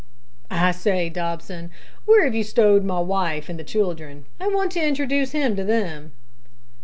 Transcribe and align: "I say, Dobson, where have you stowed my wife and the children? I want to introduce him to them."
"I 0.49 0.71
say, 0.71 1.09
Dobson, 1.09 1.69
where 2.07 2.23
have 2.23 2.33
you 2.33 2.43
stowed 2.43 2.83
my 2.83 2.99
wife 3.01 3.49
and 3.49 3.59
the 3.59 3.63
children? 3.63 4.25
I 4.39 4.47
want 4.47 4.71
to 4.71 4.81
introduce 4.83 5.31
him 5.33 5.55
to 5.57 5.63
them." 5.63 6.13